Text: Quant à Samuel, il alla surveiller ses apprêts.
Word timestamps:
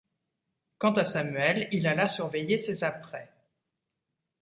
Quant 0.79 0.93
à 0.93 1.05
Samuel, 1.05 1.67
il 1.71 1.85
alla 1.85 2.07
surveiller 2.07 2.57
ses 2.57 2.83
apprêts. 2.83 3.29